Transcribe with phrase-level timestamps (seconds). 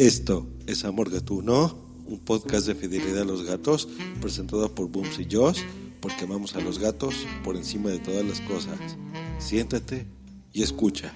[0.00, 3.86] Esto es Amor Gatuno, un podcast de fidelidad a los gatos,
[4.18, 5.62] presentado por Booms y Joss,
[6.00, 8.78] porque amamos a los gatos por encima de todas las cosas.
[9.38, 10.06] Siéntate
[10.54, 11.12] y escucha.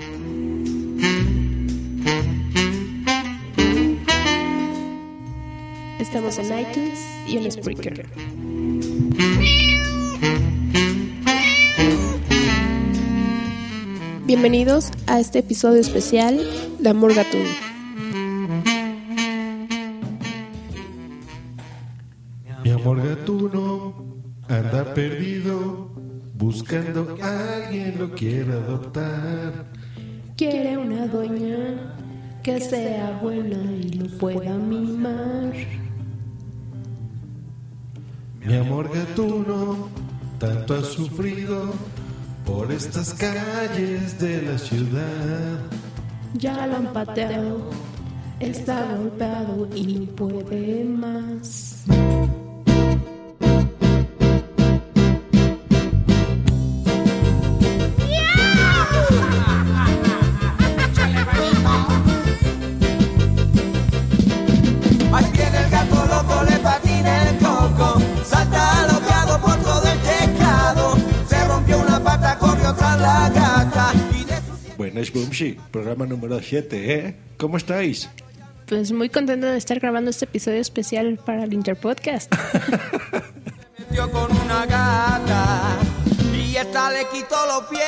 [5.98, 8.06] Estamos en iTunes y en Spreaker.
[14.27, 16.46] Bienvenidos a este episodio especial
[16.78, 17.64] de Amor Gatuno.
[23.25, 23.94] Gatuno
[24.48, 25.89] anda perdido,
[26.34, 29.72] buscando a alguien lo quiera adoptar.
[30.36, 31.97] Quiere una dueña
[32.42, 35.55] que sea buena y lo pueda mimar.
[38.45, 39.89] Mi amor gatuno
[40.39, 41.72] tanto ha sufrido
[42.45, 45.61] por estas calles de la ciudad.
[46.34, 47.70] Ya lo han pateado,
[48.39, 51.85] está golpeado y no puede más.
[75.13, 77.17] Boomsy, programa número 7, ¿eh?
[77.37, 78.09] ¿Cómo estáis?
[78.67, 82.33] Pues muy contento de estar grabando este episodio especial para el Interpodcast.
[83.95, 85.79] metió con una gata
[86.35, 87.81] y esta le quitó los.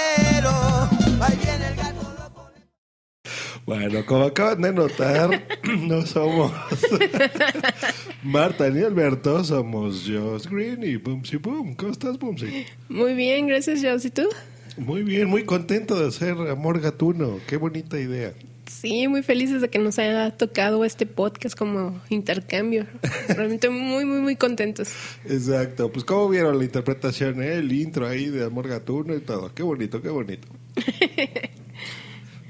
[1.21, 1.97] Ahí viene el gato.
[3.65, 6.53] Bueno, como acaban de notar, no somos
[8.22, 11.75] Marta ni Alberto, somos Joss Green y Boomsy Boom.
[11.75, 12.66] ¿Cómo estás, Boomsy?
[12.88, 14.04] Muy bien, gracias, Joss.
[14.04, 14.28] ¿Y tú?
[14.76, 17.38] Muy bien, muy contento de hacer Amor Gatuno.
[17.48, 18.34] Qué bonita idea.
[18.66, 22.86] Sí, muy felices de que nos haya tocado este podcast como intercambio.
[23.28, 24.91] Realmente muy, muy, muy contentos.
[25.25, 27.54] Exacto, pues ¿cómo vieron la interpretación, eh?
[27.54, 29.54] el intro ahí de Amor Gatuno y todo?
[29.54, 30.48] Qué bonito, qué bonito.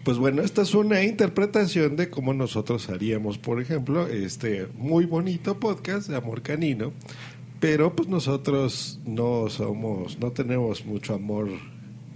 [0.05, 5.59] Pues bueno, esta es una interpretación de cómo nosotros haríamos, por ejemplo, este muy bonito
[5.59, 6.93] podcast de Amor Canino,
[7.59, 11.49] pero pues nosotros no somos, no tenemos mucho amor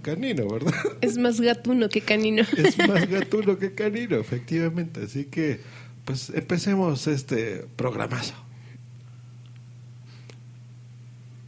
[0.01, 0.73] canino, ¿verdad?
[1.01, 2.43] Es más gatuno que canino.
[2.57, 5.03] Es más gatuno que canino, efectivamente.
[5.03, 5.59] Así que,
[6.05, 8.33] pues empecemos este programazo.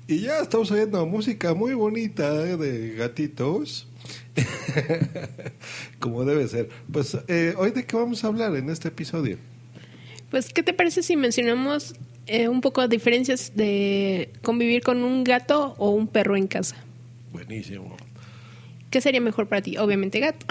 [0.07, 2.57] Y ya estamos oyendo música muy bonita ¿eh?
[2.57, 3.87] de gatitos.
[5.99, 6.69] Como debe ser.
[6.91, 9.37] Pues, eh, ¿hoy de qué vamos a hablar en este episodio?
[10.29, 15.75] Pues, ¿qué te parece si mencionamos eh, un poco diferencias de convivir con un gato
[15.77, 16.75] o un perro en casa?
[17.31, 17.95] Buenísimo.
[18.93, 19.75] ¿Qué sería mejor para ti?
[19.77, 20.45] Obviamente gato.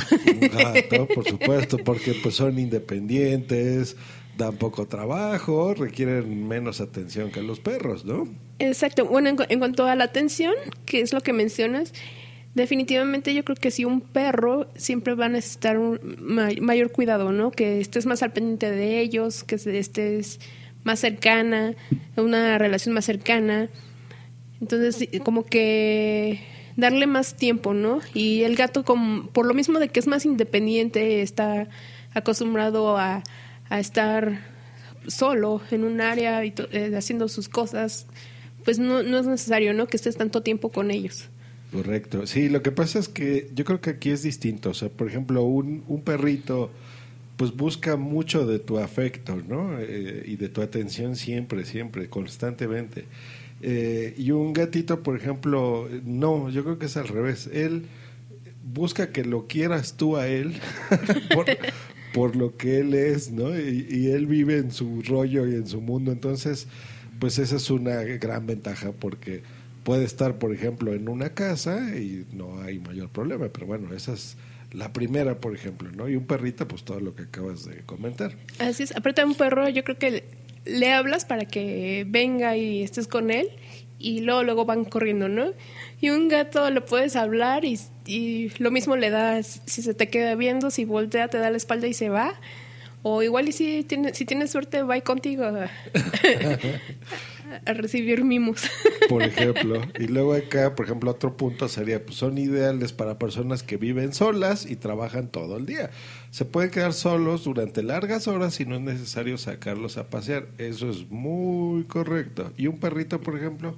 [1.14, 3.97] Por supuesto, porque pues son independientes,
[4.36, 8.26] dan poco trabajo, requieren menos atención que los perros, ¿no?
[8.58, 9.04] Exacto.
[9.04, 10.54] Bueno, en, en cuanto a la atención,
[10.86, 11.92] que es lo que mencionas,
[12.56, 16.00] definitivamente yo creo que si un perro siempre va a necesitar un
[16.60, 17.53] mayor cuidado, ¿no?
[17.53, 20.41] Que estés más al pendiente de ellos, que estés
[20.83, 21.77] más cercana,
[22.16, 23.68] una relación más cercana.
[24.60, 26.41] Entonces, como que
[26.77, 28.01] darle más tiempo, ¿no?
[28.15, 31.69] Y el gato, por lo mismo de que es más independiente, está
[32.15, 33.22] acostumbrado a,
[33.71, 34.41] estar
[35.07, 38.07] solo en un área y eh, haciendo sus cosas,
[38.66, 39.86] pues no, no es necesario, ¿no?
[39.86, 41.30] Que estés tanto tiempo con ellos.
[41.72, 42.27] Correcto.
[42.27, 44.71] Sí, lo que pasa es que yo creo que aquí es distinto.
[44.71, 46.71] O sea, por ejemplo, un, un perrito
[47.36, 49.78] pues busca mucho de tu afecto, ¿no?
[49.80, 53.07] Eh, y de tu atención siempre, siempre, constantemente.
[53.62, 57.48] Eh, y un gatito, por ejemplo, no, yo creo que es al revés.
[57.53, 57.86] Él
[58.64, 60.54] busca que lo quieras tú a él
[61.34, 61.47] por,
[62.12, 63.56] por lo que él es, ¿no?
[63.59, 66.10] Y, y él vive en su rollo y en su mundo.
[66.10, 66.66] Entonces,
[67.20, 69.42] pues esa es una gran ventaja porque
[69.84, 73.48] puede estar, por ejemplo, en una casa y no hay mayor problema.
[73.48, 74.36] Pero bueno, esa es
[74.72, 76.09] la primera, por ejemplo, ¿no?
[76.09, 78.34] Y un perrito, pues todo lo que acabas de comentar.
[78.59, 80.24] Así es, aparte un perro, yo creo que
[80.64, 83.48] le, hablas para que venga y estés con él
[83.98, 85.53] y luego luego van corriendo, ¿no?
[86.00, 90.09] Y un gato le puedes hablar y, y lo mismo le das, si se te
[90.09, 92.34] queda viendo, si voltea te da la espalda y se va.
[93.03, 95.44] O igual y si tiene, si tienes suerte va contigo
[97.65, 98.63] a, a recibir mimos.
[99.09, 99.81] por ejemplo.
[99.99, 104.13] Y luego acá, por ejemplo, otro punto sería, pues son ideales para personas que viven
[104.13, 105.91] solas y trabajan todo el día.
[106.31, 110.47] Se pueden quedar solos durante largas horas y no es necesario sacarlos a pasear.
[110.59, 112.53] Eso es muy correcto.
[112.57, 113.77] ¿Y un perrito, por ejemplo?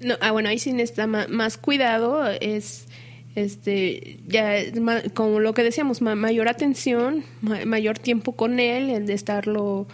[0.00, 2.86] No, ah, bueno, ahí sí necesita más cuidado, es
[3.36, 4.56] este ya
[5.14, 9.86] como lo que decíamos, ma- mayor atención, ma- mayor tiempo con él, el de estarlo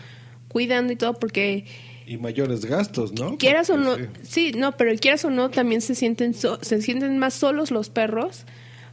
[0.49, 1.65] cuidando y todo, porque
[2.07, 3.37] Y mayores gastos, ¿no?
[3.37, 4.03] quieras o no, sí.
[4.23, 7.91] sí, no, pero quieras o no, también se sienten so- se sienten más solos los
[7.91, 8.45] perros.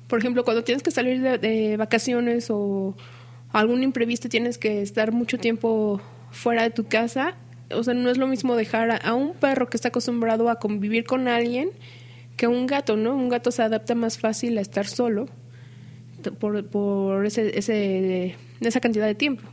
[0.07, 2.95] Por ejemplo, cuando tienes que salir de, de vacaciones o
[3.51, 6.01] algún imprevisto, tienes que estar mucho tiempo
[6.31, 7.35] fuera de tu casa.
[7.71, 10.55] O sea, no es lo mismo dejar a, a un perro que está acostumbrado a
[10.59, 11.69] convivir con alguien
[12.35, 13.15] que un gato, ¿no?
[13.15, 15.27] Un gato se adapta más fácil a estar solo
[16.39, 19.43] por, por ese, ese, esa cantidad de tiempo.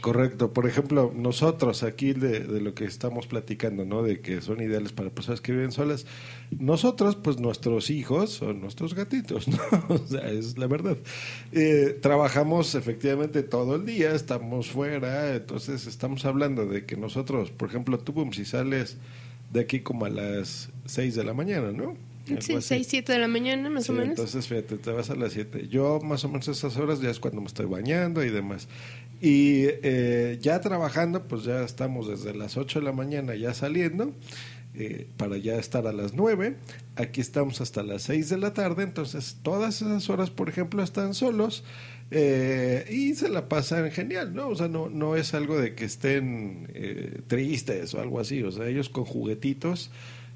[0.00, 0.52] Correcto.
[0.52, 4.02] Por ejemplo, nosotros aquí de, lo que estamos platicando, ¿no?
[4.02, 6.06] De que son ideales para personas que viven solas.
[6.50, 9.58] Nosotros, pues nuestros hijos son nuestros gatitos, ¿no?
[9.88, 10.96] O sea, es la verdad.
[11.52, 17.68] Eh, trabajamos efectivamente todo el día, estamos fuera, entonces estamos hablando de que nosotros, por
[17.68, 18.96] ejemplo, tú, si sales
[19.52, 22.09] de aquí como a las 6 de la mañana, ¿no?
[22.26, 22.56] Sí, así.
[22.60, 24.10] 6, 7 de la mañana, más Sí, o menos.
[24.10, 25.68] Entonces, fíjate, te vas a las 7.
[25.68, 28.68] Yo más o menos a esas horas ya es cuando me estoy bañando y demás.
[29.20, 34.12] Y eh, ya trabajando, pues ya estamos desde las 8 de la mañana ya saliendo
[34.74, 36.56] eh, para ya estar a las 9.
[36.96, 41.14] Aquí estamos hasta las 6 de la tarde, entonces todas esas horas, por ejemplo, están
[41.14, 41.64] solos
[42.10, 44.48] eh, y se la pasan genial, ¿no?
[44.48, 48.50] O sea, no, no es algo de que estén eh, tristes o algo así, o
[48.50, 49.90] sea, ellos con juguetitos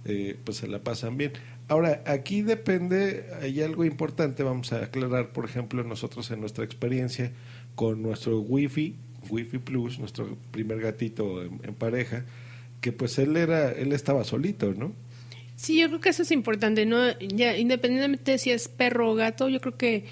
[0.04, 1.32] eh, pues se la pasan bien.
[1.68, 7.32] Ahora, aquí depende, hay algo importante, vamos a aclarar, por ejemplo, nosotros en nuestra experiencia
[7.74, 8.94] con nuestro Wi-Fi,
[9.30, 12.24] Wi-Fi Plus, nuestro primer gatito en, en pareja,
[12.82, 14.92] que pues él era, él estaba solito, ¿no?
[15.56, 17.18] Sí, yo creo que eso es importante, ¿no?
[17.20, 20.04] Ya, independientemente de si es perro o gato, yo creo que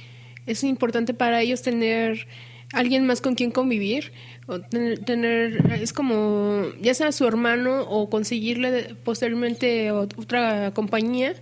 [0.47, 2.27] es importante para ellos tener
[2.73, 4.13] alguien más con quien convivir,
[4.47, 11.35] o tener, tener- es como, ya sea su hermano o conseguirle posteriormente ot- otra compañía,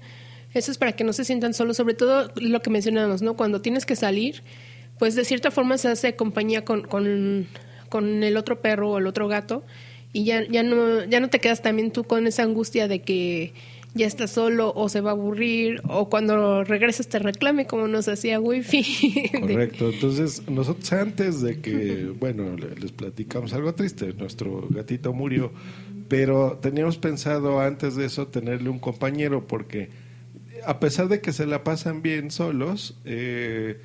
[0.52, 3.34] eso es para que no se sientan solos, sobre todo lo que mencionamos, ¿no?
[3.36, 4.42] Cuando tienes que salir,
[4.98, 7.46] pues de cierta forma se hace compañía con, con,
[7.88, 9.64] con el otro perro o el otro gato
[10.12, 13.54] y ya, ya, no, ya no te quedas también tú con esa angustia de que
[13.94, 18.06] ya está solo o se va a aburrir o cuando regresas te reclame como nos
[18.08, 19.30] hacía Wifi.
[19.40, 19.90] Correcto.
[19.90, 25.52] Entonces, nosotros antes de que, bueno, le- les platicamos algo triste, nuestro gatito murió,
[26.08, 29.90] pero teníamos pensado antes de eso tenerle un compañero porque
[30.66, 33.78] a pesar de que se la pasan bien solos, eh,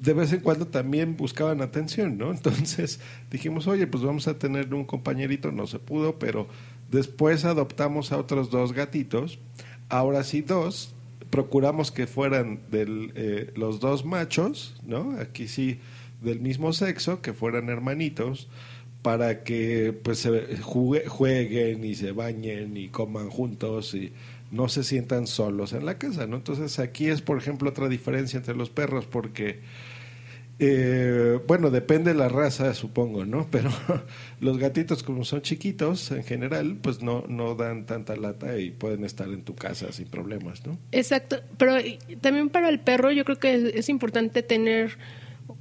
[0.00, 2.30] de vez en cuando también buscaban atención, ¿no?
[2.32, 6.46] Entonces dijimos, oye, pues vamos a tener un compañerito, no se pudo, pero
[6.94, 9.38] después adoptamos a otros dos gatitos,
[9.88, 10.94] ahora sí dos,
[11.30, 15.16] procuramos que fueran eh, los dos machos, ¿no?
[15.20, 15.80] Aquí sí,
[16.22, 18.48] del mismo sexo, que fueran hermanitos,
[19.02, 24.12] para que pues se jueguen y se bañen y coman juntos y
[24.50, 26.36] no se sientan solos en la casa, ¿no?
[26.36, 29.60] Entonces aquí es, por ejemplo, otra diferencia entre los perros, porque
[30.58, 33.48] eh, bueno, depende de la raza, supongo, ¿no?
[33.50, 33.70] Pero
[34.40, 39.04] los gatitos, como son chiquitos en general, pues no, no dan tanta lata y pueden
[39.04, 40.78] estar en tu casa sin problemas, ¿no?
[40.92, 41.74] Exacto, pero
[42.20, 44.96] también para el perro yo creo que es, es importante tener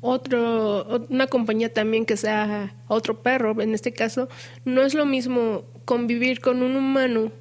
[0.01, 3.59] otro ot- una compañía también que sea otro perro.
[3.61, 4.29] En este caso,
[4.65, 7.31] no es lo mismo convivir con un humano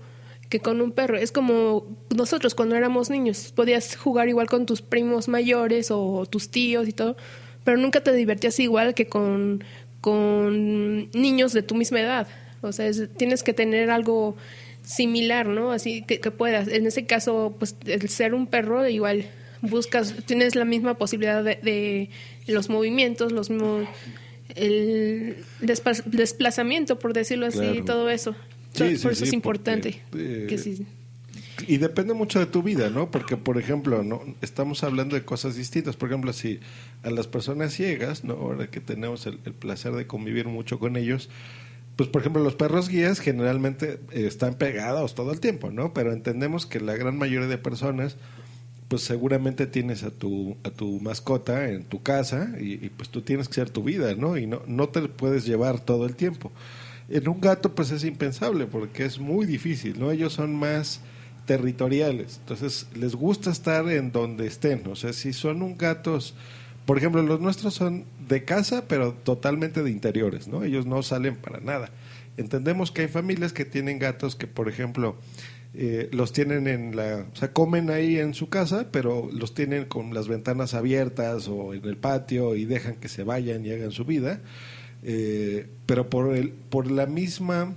[0.52, 1.16] que con un perro.
[1.16, 6.50] Es como nosotros cuando éramos niños, podías jugar igual con tus primos mayores o tus
[6.50, 7.16] tíos y todo,
[7.64, 9.64] pero nunca te divertías igual que con,
[10.02, 12.26] con niños de tu misma edad.
[12.60, 14.36] O sea, es- tienes que tener algo
[14.82, 15.72] similar, ¿no?
[15.72, 16.68] Así que, que puedas.
[16.68, 19.24] En ese caso, pues el ser un perro igual
[19.62, 22.10] buscas, tienes la misma posibilidad de, de
[22.52, 23.86] los movimientos, los mismos-
[24.54, 25.36] el
[26.10, 27.84] desplazamiento, por decirlo así, Claro.
[27.86, 28.34] todo eso.
[28.72, 30.00] Sí, sí, Por eso sí, es importante.
[30.10, 30.86] porque, eh, que.
[31.68, 33.10] Y depende mucho de tu vida, ¿no?
[33.10, 35.96] Porque, por ejemplo, no estamos hablando de cosas distintas.
[35.96, 36.60] Por ejemplo, si
[37.02, 38.34] a las personas ciegas, ¿no?
[38.34, 41.28] Ahora que tenemos el, el placer de convivir mucho con ellos,
[41.96, 45.92] pues, por ejemplo, los perros guías generalmente están pegados todo el tiempo, ¿no?
[45.92, 48.16] Pero entendemos que la gran mayoría de personas,
[48.88, 53.22] pues seguramente tienes a tu, a tu mascota en tu casa y, y, pues tú
[53.22, 54.38] tienes que ser tu vida, ¿no?
[54.38, 56.50] Y no, no te puedes llevar todo el tiempo.
[57.12, 60.10] En un gato, pues es impensable porque es muy difícil, ¿no?
[60.10, 61.02] Ellos son más
[61.44, 62.38] territoriales.
[62.38, 64.86] Entonces, les gusta estar en donde estén.
[64.86, 66.34] O sea, si son un gatos,
[66.86, 70.64] por ejemplo, los nuestros son de casa, pero totalmente de interiores, ¿no?
[70.64, 71.90] Ellos no salen para nada.
[72.38, 75.18] Entendemos que hay familias que tienen gatos que, por ejemplo,
[75.74, 79.84] eh, los tienen en la, o sea, comen ahí en su casa, pero los tienen
[79.84, 83.90] con las ventanas abiertas o en el patio y dejan que se vayan y hagan
[83.90, 84.40] su vida.
[85.02, 87.74] Eh, pero por el, por la misma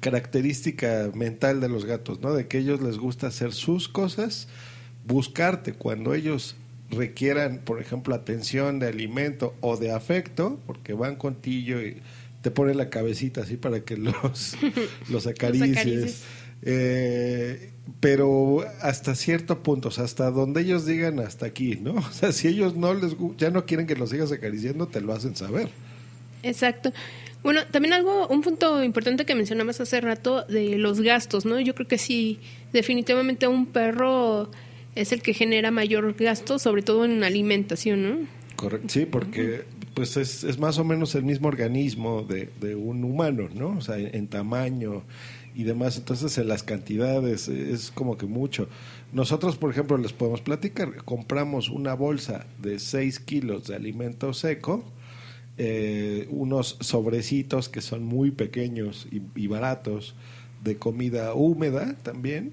[0.00, 2.34] característica mental de los gatos, ¿no?
[2.34, 4.48] De que ellos les gusta hacer sus cosas,
[5.06, 6.56] buscarte cuando ellos
[6.90, 11.96] requieran, por ejemplo, atención de alimento o de afecto, porque van contigo y
[12.42, 14.56] te ponen la cabecita así para que los,
[15.08, 15.78] los acaricies.
[15.78, 16.22] acaricies.
[16.62, 21.94] Eh, pero hasta cierto punto, o sea, hasta donde ellos digan hasta aquí, ¿no?
[21.96, 25.12] O sea, si ellos no les ya no quieren que los sigas acariciando, te lo
[25.12, 25.70] hacen saber.
[26.42, 26.92] Exacto.
[27.42, 31.58] Bueno, también algo, un punto importante que mencionabas hace rato de los gastos, ¿no?
[31.58, 32.38] Yo creo que sí,
[32.72, 34.50] definitivamente un perro
[34.94, 38.26] es el que genera mayor gasto, sobre todo en alimentación, ¿no?
[38.56, 38.88] Correcto.
[38.90, 43.48] Sí, porque pues es, es más o menos el mismo organismo de, de un humano,
[43.54, 43.76] ¿no?
[43.76, 45.02] O sea, en, tamaño
[45.54, 45.98] y demás.
[45.98, 48.68] Entonces, en las cantidades es como que mucho.
[49.12, 51.04] Nosotros, por ejemplo, les podemos platicar.
[51.04, 54.84] Compramos una bolsa de 6 kilos de alimento seco,
[55.58, 60.14] eh, unos sobrecitos que son muy pequeños y, y baratos
[60.62, 62.52] de comida húmeda también.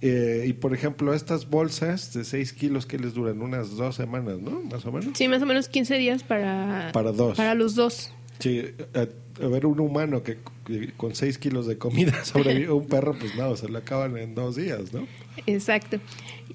[0.00, 4.38] Eh, y por ejemplo, estas bolsas de 6 kilos que les duran unas dos semanas,
[4.38, 4.60] ¿no?
[4.60, 5.18] Más o menos.
[5.18, 6.90] Sí, más o menos 15 días para...
[6.92, 7.36] Para dos.
[7.36, 8.12] Para los dos.
[8.38, 8.62] Sí,
[8.94, 9.08] a,
[9.44, 13.34] a ver, un humano que, que con 6 kilos de comida sobrevive, un perro, pues
[13.34, 15.08] no, se lo acaban en dos días, ¿no?
[15.46, 15.98] Exacto.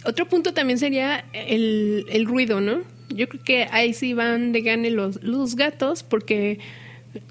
[0.06, 2.82] Otro punto también sería el, el ruido, ¿no?
[3.16, 6.60] Yo creo que ahí sí van de gane los, los gatos porque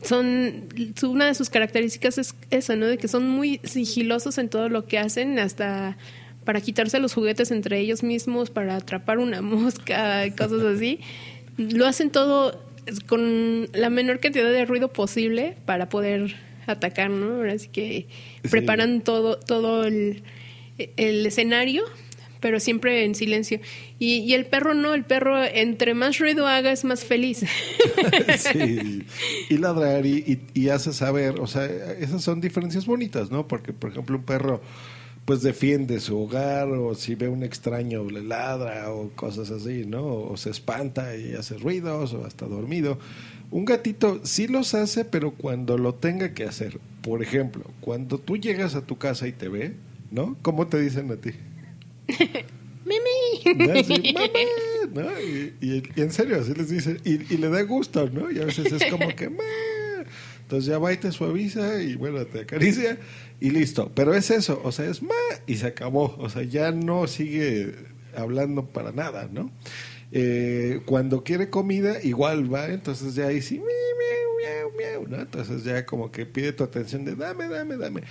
[0.03, 2.87] son su- una de sus características es esa, ¿no?
[2.87, 5.97] De que son muy sigilosos en todo lo que hacen, hasta
[6.45, 11.01] para quitarse los juguetes entre ellos mismos, para atrapar una mosca, cosas así.
[11.57, 12.63] Lo hacen todo
[13.07, 16.35] con la menor cantidad de ruido posible para poder
[16.67, 17.37] atacar, ¿no?
[17.37, 18.07] Ahora sí que
[18.45, 18.49] Sí.
[18.51, 20.23] preparan todo, todo el,
[20.97, 21.85] el escenario,
[22.43, 23.61] pero siempre en silencio.
[23.99, 27.39] Y, y el perro no, el perro entre más ruido haga es más feliz.
[28.53, 29.05] sí,
[29.49, 33.49] y ladrar y, y, hace saber, o sea, esas son diferencias bonitas, ¿no?
[33.49, 34.61] Porque, por ejemplo, un perro
[35.25, 40.05] pues defiende su hogar o si ve un extraño le ladra o cosas así, ¿no?
[40.05, 42.99] O se espanta y hace ruidos o hasta dormido.
[43.53, 46.81] Un gatito sí los hace, pero cuando lo tenga que hacer.
[47.03, 49.77] Por ejemplo, cuando tú llegas a tu casa y te ve,
[50.11, 50.37] ¿no?
[50.43, 51.31] ¿Cómo te dicen a ti?
[52.85, 53.57] ¡Mimi!
[53.57, 55.03] ¿no?
[55.03, 55.13] "Mamá".
[55.61, 56.97] Y, en serio, así les dice.
[57.05, 58.31] Y, le da gusto, ¿no?
[58.31, 59.45] Y a veces es como que, "Ma".
[60.53, 62.99] Entonces ya va y te suaviza y bueno, te acaricia
[63.41, 63.91] y listo.
[63.95, 65.15] Pero es eso, o sea, es ma
[65.47, 66.15] y se acabó.
[66.19, 67.75] O sea, ya no sigue
[68.15, 69.51] hablando para nada, ¿no?
[70.11, 75.23] Eh, cuando quiere comida, igual va, entonces ya ahí sí, miau, miau, ¿no?
[75.23, 78.03] Entonces ya como que pide tu atención de dame, dame, dame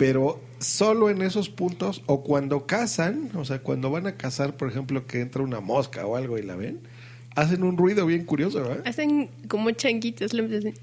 [0.00, 4.70] pero solo en esos puntos o cuando cazan, o sea, cuando van a cazar, por
[4.70, 6.80] ejemplo, que entra una mosca o algo y la ven,
[7.36, 8.82] hacen un ruido bien curioso, ¿verdad?
[8.86, 10.74] Hacen como changuitos, le hacen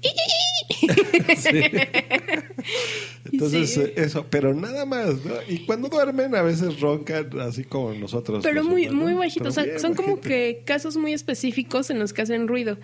[3.32, 3.80] Entonces, Sí.
[3.80, 5.34] eh, eso, pero nada más, ¿no?
[5.48, 8.44] Y cuando duermen a veces roncan así como nosotros.
[8.44, 9.48] Pero muy, humanos, muy bajitos.
[9.48, 12.78] O sea, son como que casos muy específicos en los que hacen ruido.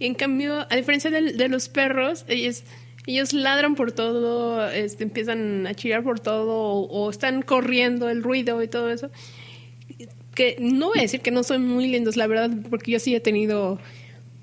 [0.00, 2.64] Y en cambio, a diferencia de, los perros, ellos,
[3.12, 8.22] ellos ladran por todo, este, empiezan a chillar por todo, o, o están corriendo el
[8.22, 9.10] ruido y todo eso.
[10.34, 13.14] Que no voy a decir que no son muy lindos, la verdad, porque yo sí
[13.14, 13.78] he tenido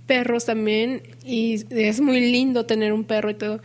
[0.05, 3.61] perros también y es muy lindo tener un perro y todo.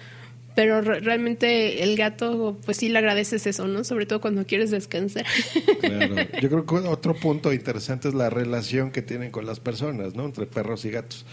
[0.54, 3.84] Pero re- realmente el gato, pues sí le agradeces eso, ¿no?
[3.84, 5.24] Sobre todo cuando quieres descansar.
[5.80, 6.14] Claro.
[6.42, 10.26] Yo creo que otro punto interesante es la relación que tienen con las personas, ¿no?
[10.26, 11.24] Entre perros y gatos.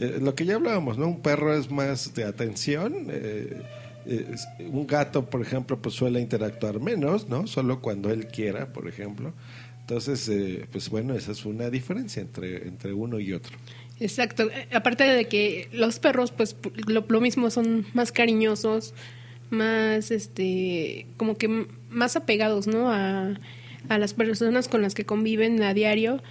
[0.00, 1.06] Eh, lo que ya hablábamos, ¿no?
[1.06, 3.06] Un perro es más de atención.
[3.10, 3.62] eh,
[4.06, 4.34] eh,
[4.72, 7.46] un gato, por ejemplo, pues suele interactuar menos, ¿no?
[7.46, 9.34] Solo cuando él quiera, por ejemplo.
[9.80, 10.30] Entonces,
[10.72, 13.58] pues bueno, esa es una diferencia entre, entre uno y otro.
[13.98, 14.48] Exacto.
[14.72, 18.94] Aparte de que los perros, pues lo, lo mismo, son más cariñosos,
[19.50, 22.90] más, este, como que más apegados, ¿no?
[22.90, 23.34] A,
[23.88, 26.22] a las personas con las que conviven a diario.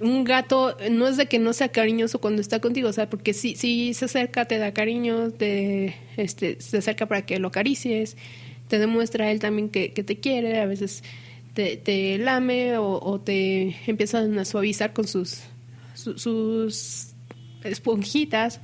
[0.00, 3.32] Un gato no es de que no sea cariñoso cuando está contigo, o sea, porque
[3.34, 8.16] si, si se acerca, te da cariño, te, este, se acerca para que lo acaricies,
[8.68, 11.02] te demuestra él también que, que te quiere, a veces
[11.54, 15.40] te, lame o, te empiezan a suavizar con sus,
[15.94, 17.08] su- sus
[17.64, 18.60] esponjitas,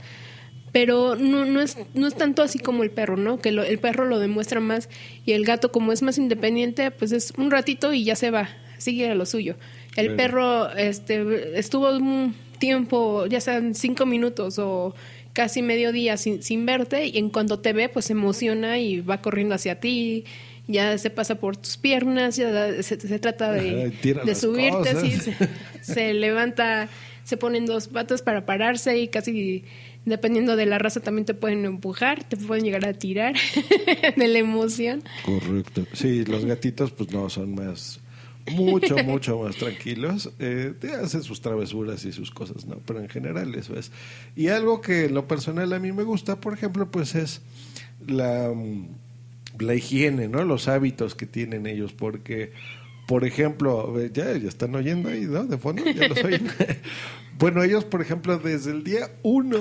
[0.72, 3.40] pero no, no, es, no es tanto así como el perro, ¿no?
[3.40, 4.88] Que lo- el perro lo demuestra más
[5.26, 8.48] y el gato como es más independiente, pues es un ratito y ya se va,
[8.78, 9.56] sigue a lo suyo.
[9.96, 14.94] El perro este, estuvo un tiempo, ya sean cinco minutos o
[15.32, 19.00] casi medio día sin, sin verte y en cuanto te ve pues se emociona y
[19.00, 20.24] va corriendo hacia ti,
[20.66, 23.90] ya se pasa por tus piernas, ya se, se trata de,
[24.24, 25.34] de subirte, se,
[25.82, 26.88] se levanta,
[27.24, 29.64] se ponen dos patas para pararse y casi
[30.04, 33.34] dependiendo de la raza también te pueden empujar, te pueden llegar a tirar
[34.16, 35.02] de la emoción.
[35.24, 35.86] Correcto.
[35.92, 38.00] Sí, los gatitos pues no son más,
[38.52, 40.30] mucho, mucho más tranquilos.
[40.38, 42.76] Eh, te hacen sus travesuras y sus cosas, ¿no?
[42.86, 43.90] Pero en general eso es.
[44.36, 47.40] Y algo que en lo personal a mí me gusta, por ejemplo, pues es
[48.06, 48.88] la, mm,
[49.58, 50.44] la higiene, ¿no?
[50.44, 52.52] Los hábitos que tienen ellos, porque,
[53.06, 55.44] por ejemplo, eh, ya, ya están oyendo ahí, ¿no?
[55.44, 56.48] De fondo, ya los oyen.
[57.38, 59.58] bueno, ellos, por ejemplo, desde el día uno,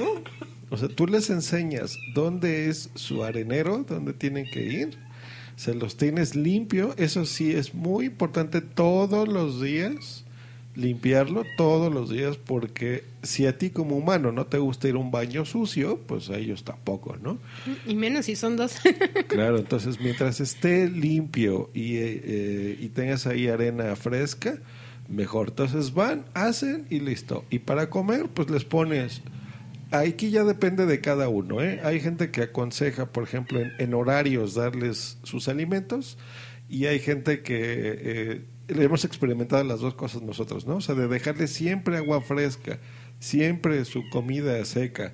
[0.70, 4.98] o sea, tú les enseñas dónde es su arenero, dónde tienen que ir,
[5.55, 10.24] se los tienes limpio, eso sí es muy importante todos los días
[10.75, 14.98] limpiarlo todos los días porque si a ti como humano no te gusta ir a
[14.98, 17.38] un baño sucio, pues a ellos tampoco, ¿no?
[17.86, 18.75] Y menos si son dos.
[19.27, 24.60] Claro, entonces mientras esté limpio y, eh, eh, y tengas ahí arena fresca,
[25.07, 25.50] mejor.
[25.50, 27.45] Entonces van, hacen y listo.
[27.50, 29.22] Y para comer, pues les pones...
[29.93, 31.62] Aquí ya depende de cada uno.
[31.62, 31.79] ¿eh?
[31.83, 36.17] Hay gente que aconseja, por ejemplo, en, horarios darles sus alimentos
[36.67, 40.77] y hay gente que eh, hemos experimentado las dos cosas nosotros, ¿no?
[40.77, 42.79] O sea, de dejarles siempre agua fresca,
[43.19, 45.13] siempre su comida seca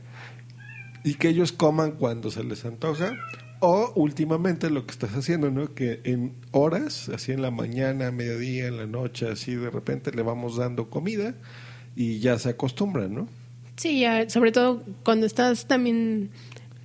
[1.03, 3.17] y que ellos coman cuando se les antoja.
[3.59, 5.73] O últimamente lo que estás haciendo, ¿no?
[5.73, 10.21] Que en horas, así en la mañana, mediodía, en la noche, así de repente le
[10.21, 11.35] vamos dando comida
[11.97, 13.27] y ya se acostumbran, ¿no?
[13.79, 16.29] Sí, ya, sobre todo cuando estás también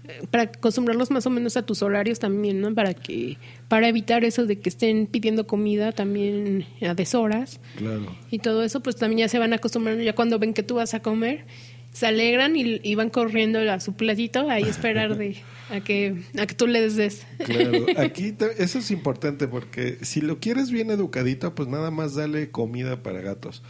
[0.07, 2.73] eh, para acostumbrarlos más o menos a tus horarios también, ¿no?
[2.73, 3.37] Para que
[3.69, 8.15] para evitar eso de que estén pidiendo comida también a deshoras Claro.
[8.31, 10.95] y todo eso, pues también ya se van acostumbrando ya cuando ven que tú vas
[10.95, 11.45] a comer,
[11.93, 15.37] se alegran y, y van corriendo a su platito ahí a esperar de
[15.71, 17.27] a que a que tú les des.
[17.45, 22.15] Claro, aquí te- eso es importante porque si lo quieres bien educadito, pues nada más
[22.15, 23.63] dale comida para gatos.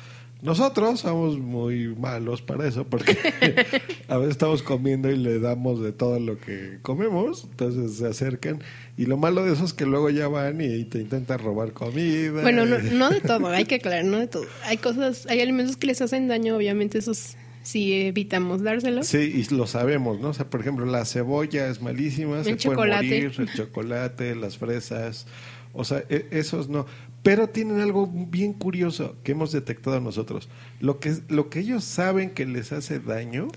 [0.44, 3.16] Nosotros somos muy malos para eso porque
[4.08, 8.62] a veces estamos comiendo y le damos de todo lo que comemos, entonces se acercan
[8.98, 12.42] y lo malo de eso es que luego ya van y te intentan robar comida.
[12.42, 14.44] Bueno, no, no de todo, hay que aclarar, no de todo.
[14.64, 19.06] Hay cosas, hay alimentos que les hacen daño, obviamente esos sí evitamos dárselos.
[19.06, 20.28] Sí, y lo sabemos, ¿no?
[20.28, 23.06] O sea, por ejemplo, la cebolla es malísima, se El puede chocolate.
[23.06, 25.26] morir, el chocolate, las fresas,
[25.72, 26.84] o sea, e- esos no.
[27.24, 30.48] Pero tienen algo bien curioso que hemos detectado nosotros.
[30.78, 33.48] Lo que, lo que ellos saben que les hace daño,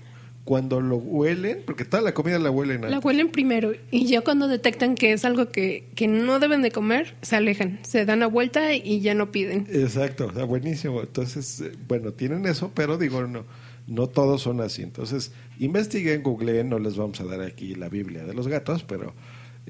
[0.48, 3.04] cuando lo huelen, porque toda la comida la huelen La antes.
[3.04, 7.16] huelen primero y ya cuando detectan que es algo que, que no deben de comer,
[7.20, 9.66] se alejan, se dan la vuelta y ya no piden.
[9.70, 11.02] Exacto, sea, buenísimo.
[11.02, 13.44] Entonces, eh, bueno, tienen eso, pero digo, no,
[13.86, 14.82] no todos son así.
[14.82, 19.12] Entonces, investiguen, googleen, no les vamos a dar aquí la Biblia de los gatos, pero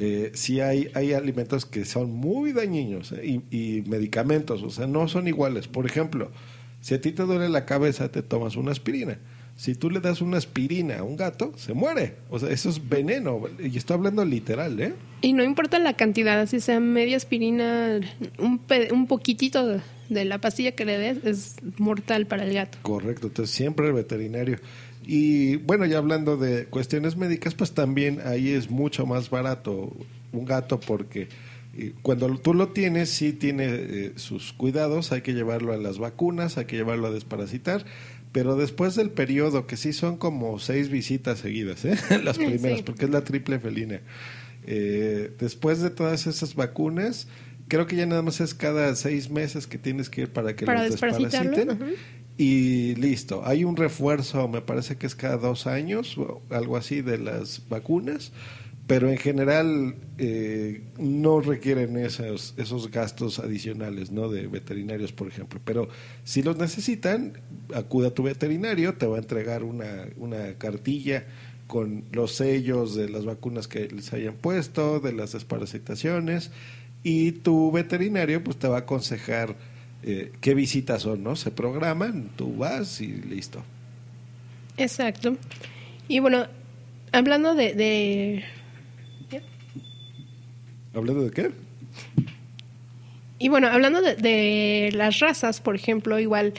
[0.01, 4.87] eh, sí hay, hay alimentos que son muy dañinos eh, y, y medicamentos, o sea,
[4.87, 5.69] no son iguales.
[5.69, 6.31] Por ejemplo,
[6.81, 9.19] si a ti te duele la cabeza, te tomas una aspirina.
[9.57, 12.15] Si tú le das una aspirina a un gato, se muere.
[12.31, 13.43] O sea, eso es veneno.
[13.59, 14.93] Y estoy hablando literal, ¿eh?
[15.21, 17.99] Y no importa la cantidad, así sea media aspirina,
[18.39, 18.61] un,
[18.93, 19.81] un poquitito de,
[20.11, 22.79] de la pastilla que le des, es mortal para el gato.
[22.83, 24.59] Correcto, entonces siempre el veterinario.
[25.11, 29.97] Y bueno, ya hablando de cuestiones médicas, pues también ahí es mucho más barato
[30.33, 31.29] un gato porque
[31.79, 35.99] eh, cuando tú lo tienes, sí tiene eh, sus cuidados, hay que llevarlo a las
[35.99, 37.87] vacunas, hay que llevarlo a desparasitar,
[38.33, 41.97] pero después del periodo, que sí son como seis visitas seguidas, ¿eh?
[42.23, 42.85] las primeras, Sí.
[42.85, 44.03] porque es la triple felina.
[44.67, 47.29] Eh, después de todas esas vacunas,
[47.69, 50.67] creo que ya nada más es cada seis meses que tienes que ir para que
[50.67, 51.79] Para los desparasiten.
[52.39, 53.43] Y listo.
[53.45, 57.63] Hay un refuerzo, me parece que es cada dos años, o algo así, de las
[57.69, 58.31] vacunas.
[58.87, 64.31] Pero en general eh, no requieren esos, esos gastos adicionales, ¿no?
[64.31, 65.61] De veterinarios, por ejemplo.
[65.65, 65.89] Pero
[66.25, 67.35] si los necesitan,
[67.75, 71.27] acude a tu veterinario, te va a entregar una, una cartilla
[71.67, 76.51] con los sellos de las vacunas que les hayan puesto, de las desparasitaciones,
[77.03, 79.55] y tu veterinario pues te va a aconsejar
[80.03, 81.37] eh, qué visitas son, ¿no?
[81.37, 83.63] Se programan, tú vas y listo.
[84.77, 85.37] Exacto.
[86.09, 86.47] Y bueno,
[87.13, 87.75] hablando de...
[87.75, 88.45] de...
[90.95, 91.51] ¿Hablando de qué?
[93.39, 96.55] Y bueno, hablando de, de, las razas, por ejemplo, igual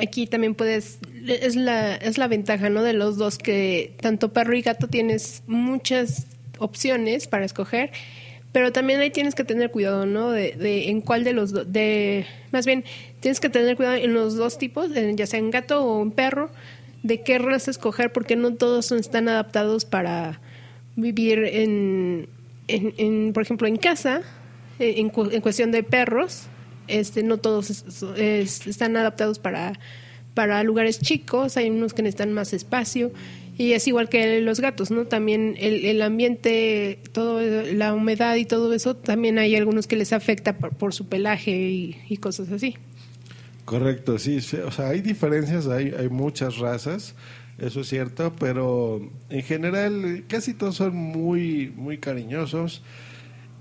[0.00, 2.82] aquí también puedes, es la, es la ventaja, ¿no?
[2.82, 6.26] De los dos que tanto perro y gato tienes muchas
[6.58, 7.90] opciones para escoger,
[8.54, 10.30] pero también ahí tienes que tener cuidado, ¿no?
[10.30, 12.84] De, en cuál de los dos, de, más bien,
[13.18, 16.50] tienes que tener cuidado en los dos tipos, ya sea en gato o en perro,
[17.02, 20.40] de qué raza escoger, porque no todos están adaptados para
[20.94, 22.28] vivir en,
[22.68, 24.22] en, por ejemplo, en casa
[24.78, 26.44] eh, en, en, cuestión de perros,
[26.86, 27.70] este, no todos
[28.16, 29.80] es, están adaptados para,
[30.34, 33.10] para lugares chicos, hay unos que necesitan más espacio
[33.56, 35.06] y es igual que los gatos, ¿no?
[35.06, 40.12] También el, el ambiente, todo la humedad y todo eso, también hay algunos que les
[40.12, 42.76] afecta por, por su pelaje y, y, cosas así.
[43.64, 47.14] Correcto, sí, sí, o sea, hay diferencias, hay, hay muchas razas,
[47.58, 52.82] eso es cierto, pero en general casi todos son muy, muy cariñosos.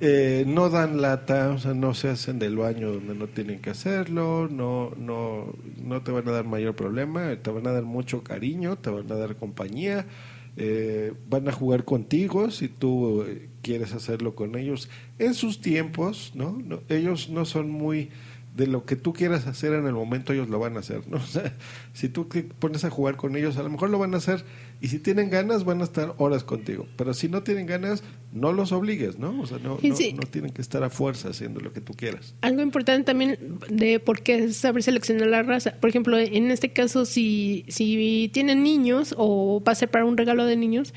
[0.06, 3.70] Eh, no dan lata, o sea, no se hacen del baño donde no tienen que
[3.70, 8.22] hacerlo, no, no, no te van a dar mayor problema, te van a dar mucho
[8.22, 10.06] cariño, te van a dar compañía,
[10.58, 13.26] eh, van a jugar contigo si tú
[13.62, 14.90] quieres hacerlo con ellos
[15.20, 16.62] en sus tiempos, ¿no?
[16.62, 18.10] no ellos no son muy
[18.56, 21.18] de lo que tú quieras hacer en el momento ellos lo van a hacer, ¿no?
[21.24, 21.54] O sea,
[21.94, 22.28] si tú
[22.60, 24.44] pones a jugar con ellos, a lo mejor lo van a hacer
[24.84, 28.52] y si tienen ganas van a estar horas contigo, pero si no tienen ganas, no
[28.52, 29.40] los obligues, ¿no?
[29.40, 30.12] O sea, no, no, sí.
[30.12, 32.36] no tienen que estar a fuerza haciendo lo que tú quieras.
[32.42, 35.76] Algo importante también de por qué saber seleccionar la raza.
[35.80, 40.18] Por ejemplo, en este caso, si, si tienen niños o va a ser para un
[40.18, 40.94] regalo de niños,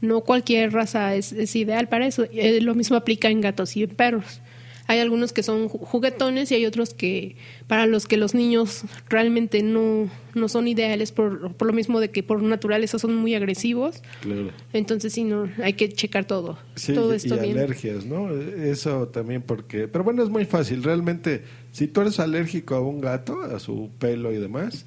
[0.00, 2.24] no cualquier raza es, es ideal para eso.
[2.32, 4.40] Eh, lo mismo aplica en gatos y en perros.
[4.88, 9.62] Hay algunos que son juguetones y hay otros que para los que los niños realmente
[9.62, 14.02] no, no son ideales por, por lo mismo de que por naturaleza son muy agresivos.
[14.22, 14.50] Claro.
[14.72, 16.58] Entonces sí, no, hay que checar todo.
[16.74, 17.58] Sí, todo y, esto y bien.
[17.58, 18.32] alergias, ¿no?
[18.32, 19.88] Eso también porque...
[19.88, 20.82] Pero bueno, es muy fácil.
[20.82, 24.86] Realmente, si tú eres alérgico a un gato, a su pelo y demás,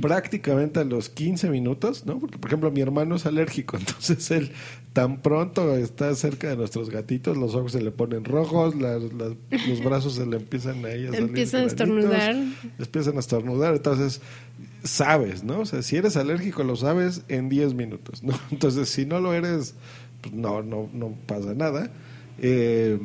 [0.00, 2.18] prácticamente a los 15 minutos, ¿no?
[2.18, 4.50] Porque, por ejemplo, mi hermano es alérgico, entonces él
[4.92, 9.32] tan pronto está cerca de nuestros gatitos, los ojos se le ponen rojos, las, las,
[9.68, 12.36] los brazos se le empiezan a ella a Empiezan a estornudar.
[12.78, 14.20] Empiezan a estornudar, entonces
[14.84, 15.60] sabes, ¿no?
[15.60, 18.38] O sea, si eres alérgico lo sabes en 10 minutos, ¿no?
[18.50, 19.74] Entonces, si no lo eres,
[20.20, 21.90] pues no, no, no pasa nada.
[22.38, 22.98] Eh,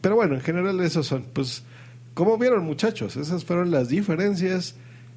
[0.00, 1.62] pero bueno, en general esos son, pues,
[2.14, 4.74] como vieron muchachos, esas fueron las diferencias.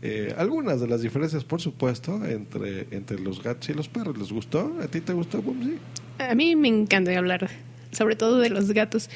[0.08, 4.16] Eh, algunas de las diferencias, por supuesto, entre, entre los gatos y los perros.
[4.16, 4.78] ¿Les gustó?
[4.80, 5.80] ¿A ti te gustó, Bumsy?
[6.20, 7.50] A mí me encanta hablar,
[7.90, 9.10] sobre todo de los gatos.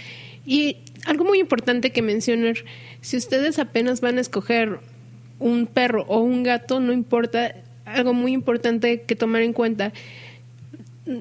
[0.47, 2.56] Y algo muy importante que mencionar,
[3.02, 4.80] si ustedes apenas van a escoger
[5.38, 7.54] un perro o un gato, no importa,
[7.86, 9.93] algo muy importante que tomar en cuenta,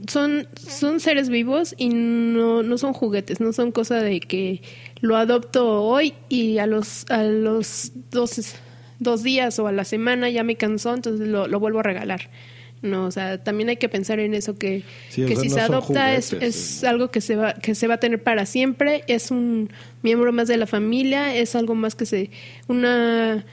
[0.09, 4.63] son, son seres vivos y no, no son juguetes, no son cosa de que
[5.03, 8.57] lo adopto hoy y a los, a los dos,
[8.99, 12.31] dos días o a la semana ya me cansó, entonces lo, lo vuelvo a regalar.
[12.81, 15.61] No, o sea, también hay que pensar en eso que, Sí, que si no se
[15.61, 19.33] adopta es, es algo que se va que se va a tener para siempre, es
[19.33, 19.71] un
[20.03, 22.31] miembro más de la familia, es algo más que se
[22.69, 23.45] una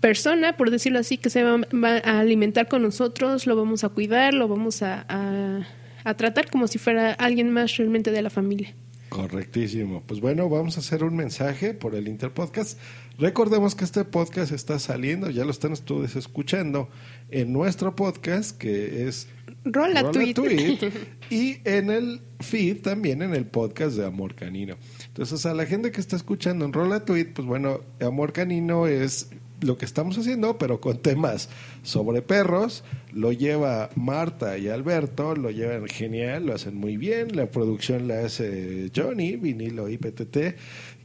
[0.00, 3.88] persona, por decirlo así, que se va, va a alimentar con nosotros, lo vamos a
[3.88, 5.66] cuidar, lo vamos a, a,
[6.04, 8.74] a tratar como si fuera alguien más realmente de la familia.
[9.12, 10.02] Correctísimo.
[10.06, 12.78] Pues bueno, vamos a hacer un mensaje por el Interpodcast.
[13.18, 16.88] Recordemos que este podcast está saliendo, ya lo están ustedes escuchando
[17.30, 19.28] en nuestro podcast, que es
[19.66, 20.32] Rola, Rola tweet.
[20.32, 20.78] Tweet,
[21.30, 24.76] y en el feed también en el podcast de Amor Canino.
[25.08, 29.28] Entonces, a la gente que está escuchando en Rola Tweet, pues bueno, Amor Canino es
[29.62, 31.48] lo que estamos haciendo, pero con temas
[31.82, 32.84] sobre perros.
[33.12, 37.36] Lo lleva Marta y Alberto, lo llevan genial, lo hacen muy bien.
[37.36, 40.56] La producción la hace Johnny, vinilo IPTT,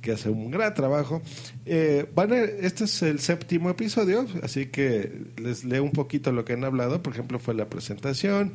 [0.02, 1.22] que hace un gran trabajo.
[1.66, 6.54] Eh, van este es el séptimo episodio, así que les leo un poquito lo que
[6.54, 7.02] han hablado.
[7.02, 8.54] Por ejemplo, fue la presentación.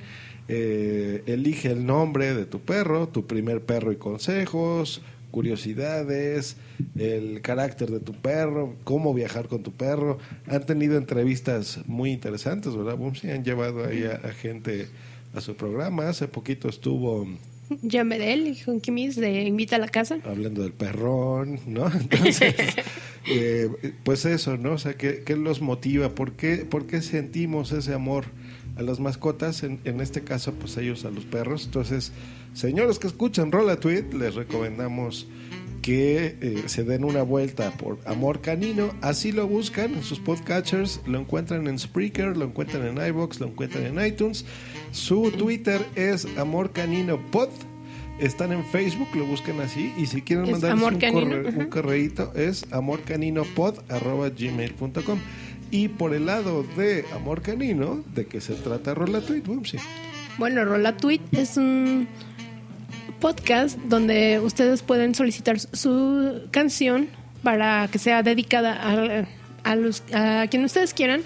[0.48, 5.02] eh, elige el nombre de tu perro, tu primer perro y consejos,
[5.32, 6.56] curiosidades,
[6.96, 10.18] el carácter de tu perro, cómo viajar con tu perro.
[10.46, 12.96] Han tenido entrevistas muy interesantes, ¿verdad?
[12.96, 13.30] Bumsy?
[13.30, 14.86] Han llevado ahí a, a gente
[15.34, 16.08] a su programa.
[16.08, 17.26] Hace poquito estuvo
[17.82, 20.18] Ya Medel y con Kimis de Invita a la Casa.
[20.24, 21.90] hablando del perrón, ¿no?
[22.00, 22.54] Entonces,
[23.26, 23.68] eh,
[24.04, 24.72] pues eso, ¿no?
[24.72, 26.14] O sea, ¿qué, qué los motiva?
[26.14, 28.26] ¿Por qué, ¿Por qué sentimos ese amor
[28.76, 31.64] a las mascotas, en, en este caso pues ellos a los perros.
[31.66, 32.12] Entonces,
[32.54, 35.26] señores que escuchan Rola Tweet, les recomendamos
[35.82, 38.90] que eh, se den una vuelta por Amor Canino.
[39.00, 43.48] Así lo buscan en sus podcatchers, lo encuentran en Spreaker, lo encuentran en iBox, lo
[43.48, 44.44] encuentran en iTunes.
[44.92, 47.48] Su Twitter es Amor Canino Pod.
[48.20, 49.92] Están en Facebook, lo buscan así.
[49.98, 55.18] Y si quieren mandar un, corre- un correíto, es amorcaninopod.gmail.com.
[55.72, 59.40] Y por el lado de Amor Canino, ¿de qué se trata Rola Tweet?
[59.40, 59.78] Bumsy?
[60.38, 62.06] Bueno, Rola Tweet es un
[63.20, 67.08] podcast donde ustedes pueden solicitar su canción
[67.42, 69.26] para que sea dedicada a,
[69.70, 71.22] a, los, a quien ustedes quieran,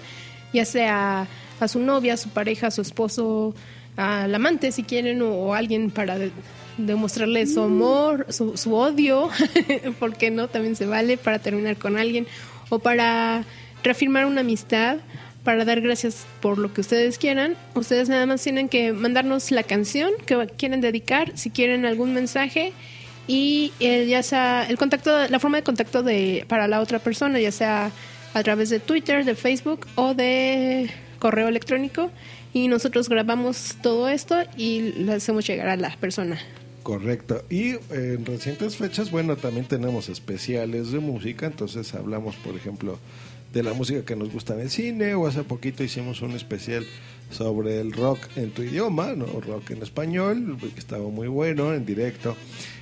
[0.53, 1.27] ya sea
[1.59, 3.53] a su novia, a su pareja, a su esposo,
[3.97, 6.31] al amante si quieren, o, o alguien para de-
[6.77, 9.29] demostrarle su amor, su, su odio,
[9.99, 12.27] porque no, también se vale para terminar con alguien,
[12.69, 13.43] o para
[13.87, 14.97] reafirmar una amistad
[15.43, 17.55] para dar gracias por lo que ustedes quieran.
[17.73, 22.73] Ustedes nada más tienen que mandarnos la canción que quieren dedicar, si quieren algún mensaje
[23.27, 27.39] y eh, ya sea el contacto, la forma de contacto de para la otra persona,
[27.39, 27.91] ya sea
[28.33, 32.11] a través de Twitter, de Facebook o de correo electrónico
[32.53, 36.39] y nosotros grabamos todo esto y lo hacemos llegar a la persona.
[36.83, 37.43] Correcto.
[37.49, 42.97] Y eh, en recientes fechas, bueno, también tenemos especiales de música, entonces hablamos, por ejemplo,
[43.53, 46.85] de la música que nos gusta en el cine, o hace poquito hicimos un especial
[47.29, 49.25] sobre el rock en tu idioma, ¿no?
[49.25, 52.35] Rock en español, que estaba muy bueno en directo.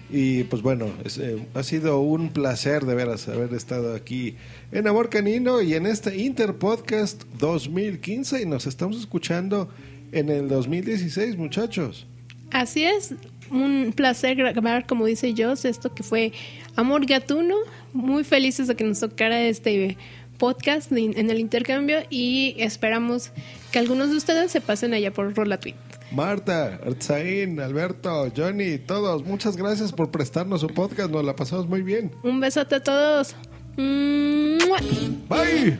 [0.10, 0.88] Y pues bueno,
[1.20, 4.36] eh, ha sido un placer de veras haber estado aquí
[4.72, 9.70] en Amor Canino y en este Interpodcast 2015 y nos estamos escuchando
[10.12, 12.06] en el 2016, muchachos.
[12.52, 13.16] Así es,
[13.50, 16.32] un placer grabar, como dice Joss, esto que fue
[16.76, 17.56] Amor Gatuno.
[17.94, 19.98] Muy felices de que nos tocara este
[20.38, 23.32] podcast en el intercambio y esperamos
[23.72, 25.76] que algunos de ustedes se pasen allá por Rola Tweet.
[26.12, 31.82] Marta, Artzain, Alberto, Johnny, todos, muchas gracias por prestarnos su podcast, nos la pasamos muy
[31.82, 32.12] bien.
[32.24, 33.36] Un besote a todos.
[33.78, 34.80] ¡Mua!
[35.28, 35.80] Bye.